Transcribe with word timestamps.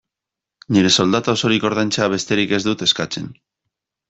Nire 0.77 0.91
soldata 1.03 1.35
osorik 1.39 1.67
ordaintzea 1.71 2.09
besterik 2.15 2.57
ez 2.59 2.61
dut 2.71 2.85
eskatzen. 2.89 3.31